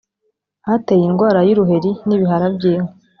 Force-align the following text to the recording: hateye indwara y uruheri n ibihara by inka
hateye 0.67 1.03
indwara 1.09 1.39
y 1.47 1.51
uruheri 1.53 1.91
n 2.07 2.09
ibihara 2.15 2.45
by 2.55 2.63
inka 2.71 2.93